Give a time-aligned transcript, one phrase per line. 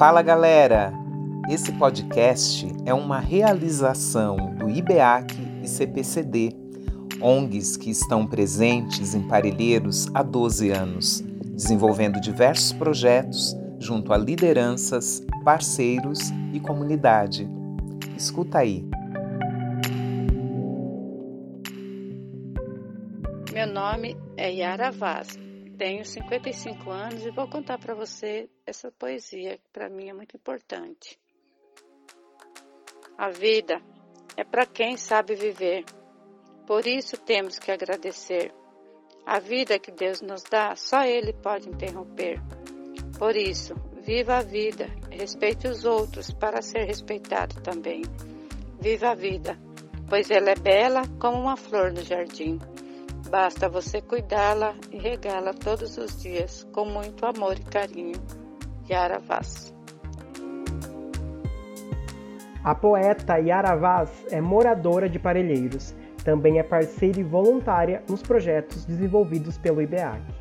[0.00, 0.94] Fala galera!
[1.50, 6.56] Esse podcast é uma realização do IBEAC e CPCD,
[7.20, 11.20] ONGs que estão presentes em Parelheiros há 12 anos,
[11.52, 16.18] desenvolvendo diversos projetos junto a lideranças, parceiros
[16.54, 17.46] e comunidade.
[18.16, 18.82] Escuta aí.
[23.52, 25.38] Meu nome é Yara Vaz,
[25.80, 30.36] tenho 55 anos e vou contar para você essa poesia que para mim é muito
[30.36, 31.18] importante.
[33.16, 33.80] A vida
[34.36, 35.86] é para quem sabe viver,
[36.66, 38.52] por isso temos que agradecer.
[39.24, 42.38] A vida que Deus nos dá, só Ele pode interromper.
[43.18, 48.02] Por isso, viva a vida, respeite os outros para ser respeitado também.
[48.78, 49.58] Viva a vida,
[50.10, 52.58] pois ela é bela como uma flor no jardim.
[53.30, 58.20] Basta você cuidá-la e regá-la todos os dias com muito amor e carinho.
[58.90, 59.72] Yara Vaz.
[62.64, 65.94] A poeta Yara Vaz é moradora de Parelheiros.
[66.24, 70.39] Também é parceira e voluntária nos projetos desenvolvidos pelo IBEAC.